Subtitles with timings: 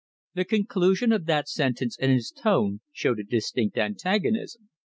[0.33, 4.69] The conclusion of that sentence and its tone showed a distinct antagonism.